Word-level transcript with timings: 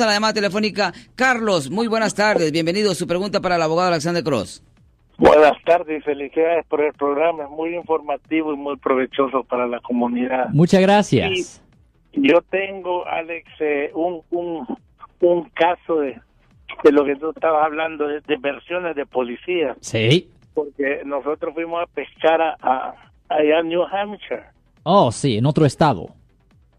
A 0.00 0.06
la 0.06 0.14
llamada 0.14 0.32
telefónica 0.32 0.90
Carlos. 1.14 1.70
Muy 1.70 1.86
buenas 1.86 2.14
tardes. 2.14 2.50
Bienvenido. 2.50 2.94
Su 2.94 3.06
pregunta 3.06 3.40
para 3.42 3.56
el 3.56 3.62
abogado 3.62 3.88
Alexander 3.88 4.24
Cross. 4.24 4.64
Buenas 5.18 5.52
tardes 5.66 6.00
y 6.00 6.02
felicidades 6.02 6.64
por 6.66 6.80
el 6.80 6.94
programa. 6.94 7.44
Es 7.44 7.50
muy 7.50 7.76
informativo 7.76 8.54
y 8.54 8.56
muy 8.56 8.78
provechoso 8.78 9.44
para 9.44 9.66
la 9.66 9.80
comunidad. 9.80 10.48
Muchas 10.54 10.80
gracias. 10.80 11.62
yo 12.14 12.40
tengo, 12.50 13.06
Alex, 13.06 13.46
eh, 13.60 13.90
un, 13.94 14.22
un, 14.30 14.66
un 15.20 15.50
caso 15.50 15.96
de, 15.96 16.18
de 16.82 16.92
lo 16.92 17.04
que 17.04 17.16
tú 17.16 17.30
estabas 17.30 17.66
hablando, 17.66 18.06
de, 18.08 18.22
versiones 18.40 18.96
de 18.96 19.04
policía. 19.04 19.76
Sí. 19.80 20.30
Porque 20.54 21.02
nosotros 21.04 21.52
fuimos 21.52 21.82
a 21.82 21.86
pescar 21.86 22.40
a, 22.40 22.94
allá 23.28 23.58
en 23.60 23.68
New 23.68 23.82
Hampshire. 23.82 24.44
Oh, 24.84 25.12
sí, 25.12 25.36
en 25.36 25.44
otro 25.44 25.66
estado. 25.66 26.08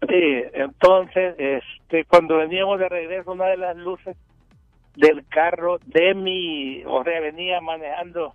Sí, 0.08 0.42
entonces, 0.52 1.34
este, 1.38 2.04
cuando 2.04 2.38
veníamos 2.38 2.78
de 2.78 2.88
regreso, 2.88 3.32
una 3.32 3.46
de 3.46 3.56
las 3.56 3.76
luces 3.76 4.16
del 4.96 5.26
carro 5.28 5.78
de 5.86 6.14
mi, 6.14 6.82
o 6.84 7.02
sea, 7.04 7.20
venía 7.20 7.60
manejando 7.60 8.34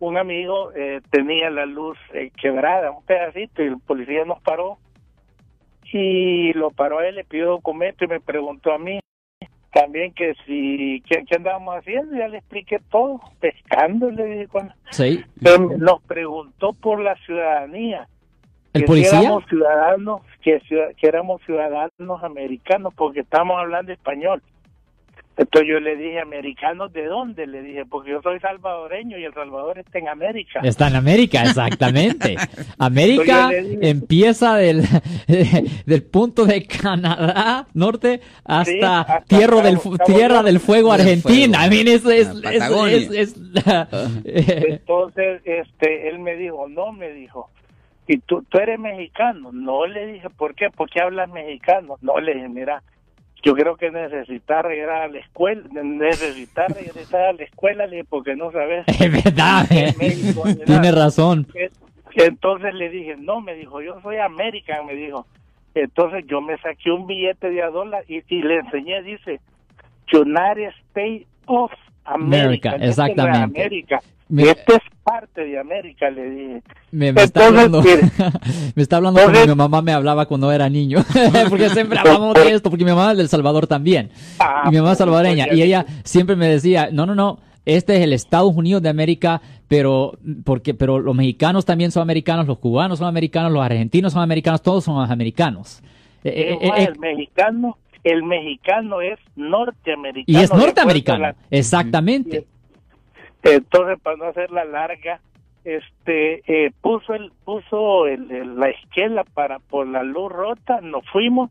un 0.00 0.16
amigo, 0.16 0.72
eh, 0.74 1.00
tenía 1.10 1.50
la 1.50 1.66
luz 1.66 1.98
eh, 2.12 2.30
quebrada, 2.40 2.90
un 2.90 3.04
pedacito, 3.04 3.62
y 3.62 3.66
el 3.66 3.78
policía 3.78 4.24
nos 4.24 4.40
paró. 4.42 4.78
Y 5.94 6.52
lo 6.54 6.70
paró 6.70 7.00
a 7.00 7.06
él, 7.06 7.16
le 7.16 7.24
pidió 7.24 7.48
documento 7.48 8.04
y 8.04 8.08
me 8.08 8.20
preguntó 8.20 8.72
a 8.72 8.78
mí 8.78 8.98
también 9.72 10.12
que 10.12 10.34
si, 10.46 11.02
¿qué, 11.08 11.24
andábamos 11.34 11.76
haciendo? 11.76 12.16
Ya 12.16 12.28
le 12.28 12.38
expliqué 12.38 12.78
todo, 12.90 13.20
pescando, 13.40 14.10
le 14.10 14.24
dije. 14.24 14.48
Cuando, 14.48 14.74
sí. 14.90 15.24
nos 15.78 16.02
preguntó 16.02 16.74
por 16.74 17.00
la 17.00 17.16
ciudadanía. 17.24 18.06
¿El 18.72 18.84
policía? 18.84 19.18
Que 19.18 19.26
éramos 19.26 19.44
ciudadanos, 19.48 20.20
que, 20.42 20.60
que 20.96 21.06
éramos 21.06 21.42
ciudadanos 21.44 22.22
americanos, 22.22 22.94
porque 22.94 23.20
estamos 23.20 23.58
hablando 23.58 23.92
español. 23.92 24.42
Entonces 25.36 25.68
yo 25.68 25.80
le 25.80 25.96
dije, 25.96 26.20
¿americanos 26.20 26.92
de 26.92 27.06
dónde? 27.06 27.46
Le 27.46 27.62
dije, 27.62 27.86
porque 27.86 28.10
yo 28.10 28.20
soy 28.20 28.38
salvadoreño 28.40 29.16
y 29.16 29.24
El 29.24 29.32
Salvador 29.32 29.78
está 29.78 29.98
en 29.98 30.08
América. 30.08 30.60
Está 30.62 30.88
en 30.88 30.96
América, 30.96 31.42
exactamente. 31.46 32.36
América 32.78 33.50
empieza 33.52 34.56
del, 34.56 34.82
del 35.86 36.02
punto 36.04 36.44
de 36.44 36.66
Canadá 36.66 37.66
norte 37.72 38.20
hasta, 38.44 39.24
tierra, 39.26 39.62
del, 39.62 39.78
tierra 40.04 40.42
del 40.42 40.60
Fuego 40.60 40.92
Argentina. 40.92 41.66
es, 41.66 42.04
es, 42.04 43.34
Entonces 44.26 45.40
este, 45.46 46.08
él 46.10 46.18
me 46.18 46.36
dijo, 46.36 46.68
no, 46.68 46.92
me 46.92 47.10
dijo, 47.12 47.48
¿y 48.06 48.18
tú, 48.18 48.44
tú 48.48 48.58
eres 48.58 48.78
mexicano? 48.78 49.50
No, 49.52 49.86
le 49.86 50.06
dije, 50.06 50.30
¿por 50.30 50.54
qué? 50.54 50.70
¿Por 50.70 50.90
qué 50.90 51.00
hablas 51.00 51.28
mexicano? 51.30 51.96
No, 52.00 52.18
le 52.18 52.34
dije, 52.34 52.48
mira, 52.48 52.82
yo 53.42 53.54
creo 53.54 53.76
que 53.76 53.90
necesitar 53.90 54.64
regresar 54.64 55.02
a 55.02 55.08
la 55.08 55.18
escuela, 55.18 55.62
necesitar 55.82 56.72
regresar 56.72 57.22
a 57.22 57.32
la 57.32 57.42
escuela 57.42 57.84
porque 58.08 58.36
no 58.36 58.52
sabes. 58.52 58.84
Es 59.00 59.24
verdad, 59.24 59.66
eh. 59.70 59.94
tiene 60.66 60.92
razón. 60.92 61.46
Entonces 62.14 62.74
le 62.74 62.88
dije, 62.90 63.16
no, 63.18 63.40
me 63.40 63.54
dijo, 63.54 63.80
yo 63.82 64.00
soy 64.02 64.18
American, 64.18 64.86
me 64.86 64.94
dijo. 64.94 65.26
Entonces 65.74 66.24
yo 66.26 66.40
me 66.40 66.58
saqué 66.58 66.90
un 66.90 67.06
billete 67.06 67.50
de 67.50 67.62
a 67.62 67.70
dólar 67.70 68.04
y, 68.06 68.20
le 68.42 68.58
enseñé, 68.58 69.02
dice, 69.02 69.40
United 70.12 70.72
States 70.90 71.26
of 71.46 71.72
America. 72.04 72.76
exactamente. 72.78 73.62
América. 73.62 74.00
Esto 74.36 74.74
es 74.74 74.91
parte 75.02 75.44
de 75.44 75.58
América, 75.58 76.10
le 76.10 76.30
dije. 76.30 76.62
Me, 76.90 77.08
está 77.10 77.46
hablando, 77.46 77.82
me 78.74 78.82
está 78.82 78.96
hablando 78.96 79.20
como 79.20 79.46
mi 79.46 79.54
mamá 79.54 79.82
me 79.82 79.92
hablaba 79.92 80.26
cuando 80.26 80.50
era 80.52 80.68
niño. 80.68 80.98
porque 81.48 81.68
siempre 81.70 81.98
hablamos 81.98 82.34
de 82.34 82.52
esto, 82.52 82.70
porque 82.70 82.84
mi 82.84 82.90
mamá 82.90 83.12
es 83.12 83.18
del 83.18 83.28
Salvador 83.28 83.66
también. 83.66 84.10
Ah, 84.38 84.64
y 84.66 84.70
mi 84.70 84.76
mamá 84.78 84.92
es 84.92 84.98
salvadoreña. 84.98 85.52
Y 85.52 85.62
ella 85.62 85.86
siempre 86.04 86.36
me 86.36 86.48
decía, 86.48 86.88
no, 86.92 87.06
no, 87.06 87.14
no, 87.14 87.40
este 87.64 87.96
es 87.96 88.02
el 88.02 88.12
Estados 88.12 88.54
Unidos 88.54 88.82
de 88.82 88.88
América, 88.88 89.40
pero, 89.68 90.18
porque, 90.44 90.74
pero 90.74 90.98
los 90.98 91.14
mexicanos 91.14 91.64
también 91.64 91.90
son 91.90 92.02
americanos, 92.02 92.46
los 92.46 92.58
cubanos 92.58 92.98
son 92.98 93.08
americanos, 93.08 93.52
los 93.52 93.64
argentinos 93.64 94.12
son 94.12 94.22
americanos, 94.22 94.62
todos 94.62 94.84
son 94.84 95.10
americanos. 95.10 95.82
Eh, 96.24 96.56
eh, 96.60 96.68
eh, 96.76 96.84
el 96.88 96.98
mexicano 96.98 97.76
el 98.04 98.24
mexicano 98.24 99.00
es 99.00 99.18
norteamericano. 99.36 100.24
Y 100.26 100.42
es 100.42 100.52
norteamericano, 100.52 101.34
exactamente. 101.50 102.46
Entonces, 103.42 103.98
para 104.00 104.16
no 104.16 104.24
hacerla 104.26 104.64
larga, 104.64 105.20
este 105.64 106.42
eh, 106.46 106.72
puso 106.80 107.14
el 107.14 107.32
puso 107.44 108.06
el, 108.06 108.58
la 108.58 108.70
esquela 108.70 109.24
para 109.24 109.58
por 109.58 109.86
la 109.86 110.02
luz 110.02 110.32
rota, 110.32 110.80
nos 110.80 111.08
fuimos, 111.10 111.50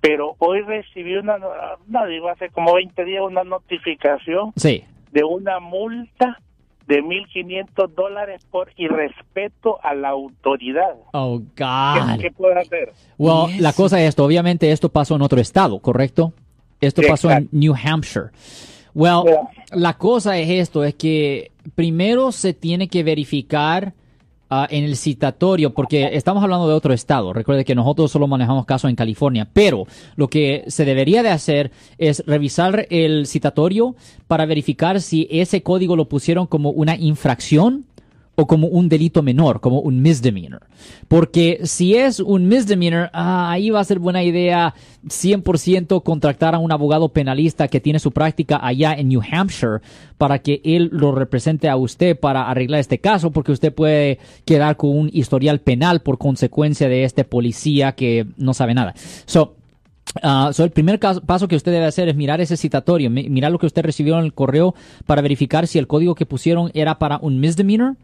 pero 0.00 0.34
hoy 0.38 0.62
recibí 0.62 1.16
una, 1.16 1.36
no 1.86 2.06
digo 2.06 2.28
hace 2.28 2.48
como 2.50 2.74
20 2.74 3.04
días 3.04 3.22
una 3.22 3.44
notificación 3.44 4.52
sí. 4.56 4.84
de 5.12 5.24
una 5.24 5.60
multa 5.60 6.38
de 6.86 7.04
1.500 7.04 7.88
dólares 7.94 8.44
por 8.50 8.72
irrespeto 8.76 9.78
a 9.82 9.94
la 9.94 10.08
autoridad. 10.08 10.96
Oh, 11.12 11.38
God. 11.38 12.20
¿Qué, 12.20 12.32
puedo 12.32 12.58
hacer? 12.58 12.92
Well, 13.16 13.62
la 13.62 13.72
cosa 13.72 14.00
es 14.00 14.08
esto, 14.08 14.24
obviamente 14.24 14.72
esto 14.72 14.88
pasó 14.88 15.14
en 15.14 15.22
otro 15.22 15.40
estado, 15.40 15.78
¿correcto? 15.78 16.32
Esto 16.80 17.02
pasó 17.06 17.30
en 17.30 17.48
New 17.52 17.74
Hampshire. 17.74 18.30
Well, 18.94 19.24
la 19.72 19.96
cosa 19.96 20.38
es 20.38 20.50
esto, 20.50 20.84
es 20.84 20.94
que 20.94 21.52
primero 21.74 22.32
se 22.32 22.54
tiene 22.54 22.88
que 22.88 23.02
verificar 23.02 23.94
ah, 24.48 24.66
en 24.70 24.84
el 24.84 24.96
citatorio, 24.96 25.72
porque 25.72 26.10
estamos 26.12 26.42
hablando 26.42 26.68
de 26.68 26.74
otro 26.74 26.92
estado. 26.92 27.32
Recuerde 27.32 27.64
que 27.64 27.74
nosotros 27.74 28.10
solo 28.10 28.26
manejamos 28.26 28.66
casos 28.66 28.90
en 28.90 28.96
California, 28.96 29.48
pero 29.52 29.86
lo 30.16 30.28
que 30.28 30.64
se 30.66 30.84
debería 30.84 31.22
de 31.22 31.30
hacer 31.30 31.70
es 31.98 32.24
revisar 32.26 32.86
el 32.90 33.26
citatorio 33.26 33.94
para 34.26 34.46
verificar 34.46 35.00
si 35.00 35.28
ese 35.30 35.62
código 35.62 35.96
lo 35.96 36.08
pusieron 36.08 36.46
como 36.46 36.70
una 36.70 36.96
infracción 36.96 37.84
o 38.40 38.46
como 38.46 38.68
un 38.68 38.88
delito 38.88 39.22
menor, 39.22 39.60
como 39.60 39.80
un 39.80 40.00
misdemeanor. 40.00 40.62
Porque 41.08 41.60
si 41.64 41.94
es 41.94 42.20
un 42.20 42.48
misdemeanor, 42.48 43.10
ah, 43.12 43.50
ahí 43.50 43.68
va 43.68 43.80
a 43.80 43.84
ser 43.84 43.98
buena 43.98 44.22
idea 44.22 44.74
100% 45.06 46.02
contratar 46.02 46.54
a 46.54 46.58
un 46.58 46.72
abogado 46.72 47.10
penalista 47.10 47.68
que 47.68 47.80
tiene 47.80 47.98
su 47.98 48.12
práctica 48.12 48.58
allá 48.62 48.94
en 48.94 49.08
New 49.08 49.20
Hampshire 49.30 49.80
para 50.16 50.38
que 50.38 50.62
él 50.64 50.88
lo 50.90 51.12
represente 51.12 51.68
a 51.68 51.76
usted 51.76 52.18
para 52.18 52.48
arreglar 52.48 52.80
este 52.80 52.98
caso, 52.98 53.30
porque 53.30 53.52
usted 53.52 53.74
puede 53.74 54.18
quedar 54.46 54.78
con 54.78 54.96
un 54.96 55.10
historial 55.12 55.60
penal 55.60 56.00
por 56.00 56.16
consecuencia 56.16 56.88
de 56.88 57.04
este 57.04 57.24
policía 57.24 57.92
que 57.92 58.26
no 58.38 58.54
sabe 58.54 58.72
nada. 58.72 58.94
So, 59.26 59.56
Uh, 60.24 60.50
el 60.60 60.70
primer 60.70 60.98
paso 60.98 61.46
que 61.46 61.54
usted 61.54 61.70
debe 61.70 61.86
hacer 61.86 62.08
es 62.08 62.16
mirar 62.16 62.40
ese 62.40 62.56
citatorio, 62.56 63.10
mirar 63.10 63.52
lo 63.52 63.60
que 63.60 63.66
usted 63.66 63.84
recibió 63.84 64.18
en 64.18 64.24
el 64.24 64.34
correo 64.34 64.74
para 65.06 65.22
verificar 65.22 65.68
si 65.68 65.78
el 65.78 65.86
código 65.86 66.16
que 66.16 66.26
pusieron 66.26 66.72
era 66.74 66.98
para 66.98 67.18
un 67.18 67.38
misdemeanor 67.38 67.96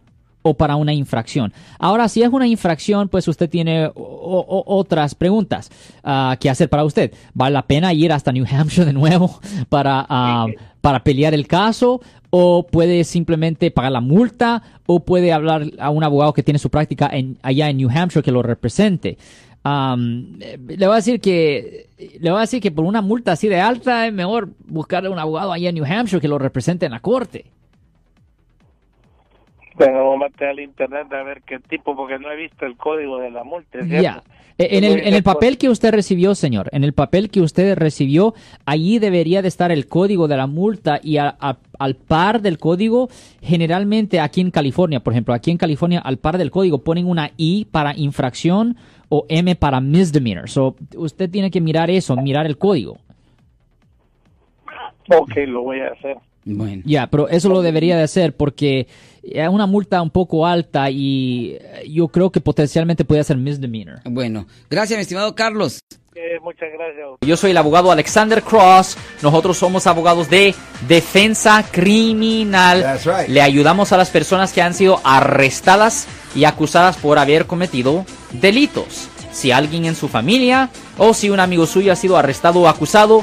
o 0.46 0.54
para 0.54 0.76
una 0.76 0.94
infracción. 0.94 1.52
Ahora, 1.76 2.08
si 2.08 2.22
es 2.22 2.28
una 2.28 2.46
infracción, 2.46 3.08
pues 3.08 3.26
usted 3.26 3.50
tiene 3.50 3.90
otras 3.94 5.16
preguntas 5.16 5.70
ah, 6.04 6.36
que 6.38 6.48
hacer 6.48 6.68
para 6.68 6.84
usted. 6.84 7.12
¿Vale 7.34 7.54
la 7.54 7.66
pena 7.66 7.92
ir 7.92 8.12
hasta 8.12 8.30
New 8.30 8.46
Hampshire 8.48 8.86
de 8.86 8.92
nuevo 8.92 9.40
para, 9.68 10.06
ah, 10.08 10.46
para 10.80 11.02
pelear 11.02 11.34
el 11.34 11.48
caso? 11.48 12.00
¿O 12.30 12.64
puede 12.64 13.02
simplemente 13.02 13.72
pagar 13.72 13.90
la 13.90 14.00
multa? 14.00 14.62
¿O 14.86 15.00
puede 15.00 15.32
hablar 15.32 15.64
a 15.80 15.90
un 15.90 16.04
abogado 16.04 16.32
que 16.32 16.44
tiene 16.44 16.60
su 16.60 16.70
práctica 16.70 17.10
allá 17.42 17.68
en 17.68 17.76
New 17.76 17.90
Hampshire 17.90 18.22
que 18.22 18.30
lo 18.30 18.42
represente? 18.42 19.18
le 19.64 20.86
voy 20.86 20.92
a 20.92 20.94
decir 20.94 21.20
que 21.20 21.88
le 22.20 22.30
voy 22.30 22.38
a 22.38 22.42
decir 22.42 22.62
que 22.62 22.70
por 22.70 22.84
una 22.84 23.02
multa 23.02 23.32
así 23.32 23.48
de 23.48 23.58
alta 23.58 24.06
es 24.06 24.12
mejor 24.12 24.50
buscarle 24.64 25.08
un 25.08 25.18
abogado 25.18 25.50
allá 25.50 25.70
en 25.70 25.74
New 25.74 25.84
Hampshire 25.84 26.20
que 26.20 26.28
lo 26.28 26.38
represente 26.38 26.86
en 26.86 26.92
la 26.92 27.00
corte. 27.00 27.46
Bueno, 29.76 30.09
vamos 30.09 30.32
a 30.41 30.48
al 30.48 30.60
internet 30.60 31.12
a 31.12 31.22
ver 31.22 31.42
qué 31.42 31.59
tipo, 31.59 31.94
porque 31.94 32.19
no 32.19 32.31
he 32.31 32.37
visto 32.37 32.64
el 32.64 32.76
código 32.76 33.19
de 33.19 33.31
la 33.31 33.44
multa. 33.44 33.78
Ya. 33.84 34.22
Eh, 34.56 34.78
en 34.78 34.84
el, 34.84 35.00
en 35.00 35.12
el 35.12 35.22
papel 35.22 35.59
que 35.59 35.69
usted 35.69 35.92
recibió, 35.92 36.34
señor, 36.34 36.70
en 36.72 36.82
el 36.82 36.94
papel 36.94 37.31
que 37.31 37.42
usted 37.42 37.76
recibió, 37.76 38.32
allí 38.65 38.98
debería 38.98 39.42
de 39.42 39.48
estar 39.48 39.70
el 39.70 39.86
código 39.86 40.28
de 40.28 40.36
la 40.39 40.47
multa 40.47 40.98
y 41.03 41.18
al 41.18 41.97
par 42.09 42.41
del 42.41 42.56
código, 42.56 43.09
generalmente 43.42 44.18
aquí 44.18 44.41
en 44.41 44.50
California, 44.50 45.00
por 45.00 45.12
ejemplo, 45.12 45.34
aquí 45.34 45.50
en 45.50 45.59
California, 45.59 46.00
al 46.00 46.16
par 46.16 46.39
del 46.39 46.50
código 46.50 46.78
ponen 46.83 47.06
una 47.06 47.33
I 47.36 47.66
para 47.66 47.95
infracción 47.95 48.77
o 49.10 49.27
M 49.28 49.56
para 49.56 49.83
misdemeanor. 49.83 50.48
So, 50.48 50.74
usted 50.97 51.30
tiene 51.30 51.50
que 51.50 51.60
mirar 51.60 51.91
eso, 51.91 52.16
mirar 52.16 52.47
el 52.47 52.56
código. 52.56 52.97
Ok, 55.15 55.36
lo 55.47 55.62
voy 55.62 55.80
a 55.80 55.89
hacer. 55.89 56.16
Bueno. 56.47 56.83
Ya, 56.87 57.09
pero 57.09 57.28
eso 57.28 57.48
lo 57.48 57.60
debería 57.60 57.97
de 57.97 58.04
hacer 58.04 58.34
porque 58.34 58.87
es 59.22 59.48
una 59.48 59.66
multa 59.66 60.01
un 60.01 60.10
poco 60.10 60.47
alta 60.47 60.89
y 60.91 61.59
yo 61.89 62.09
creo 62.09 62.31
que 62.31 62.41
potencialmente 62.41 63.04
puede 63.04 63.25
ser 63.25 63.37
misdemeanor. 63.37 64.01
Bueno, 64.04 64.47
gracias 64.71 64.97
mi 64.97 65.03
estimado 65.03 65.34
Carlos. 65.34 65.81
Eh, 66.15 66.41
muchas 66.43 66.71
gracias. 66.72 67.07
Yo 67.21 67.37
soy 67.37 67.51
el 67.51 67.57
abogado 67.59 67.93
Alexander 67.93 68.43
Cross. 68.43 68.97
Nosotros 69.22 69.59
somos 69.59 69.87
abogados 69.87 70.31
de 70.31 70.54
defensa 70.89 71.63
criminal. 71.71 72.98
Le 73.28 73.43
ayudamos 73.43 73.93
a 73.93 73.98
las 73.98 74.09
personas 74.09 74.53
que 74.53 74.63
han 74.63 74.72
sido 74.72 75.01
arrestadas 75.04 76.09
y 76.34 76.45
acusadas 76.45 76.97
por 76.97 77.19
haber 77.19 77.47
cometido 77.47 78.07
delitos. 78.33 79.10
Si 79.31 79.53
alguien 79.53 79.84
en 79.84 79.95
su 79.95 80.09
familia 80.09 80.71
o 80.97 81.13
si 81.13 81.28
un 81.28 81.41
amigo 81.41 81.66
suyo 81.66 81.93
ha 81.93 81.97
sido 81.97 82.16
arrestado 82.16 82.60
o 82.60 82.69
acusado, 82.69 83.22